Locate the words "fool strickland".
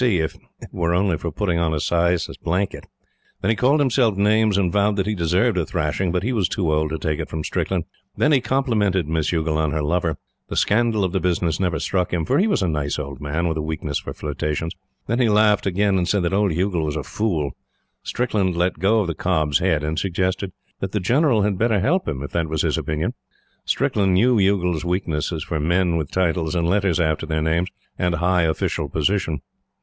17.03-18.57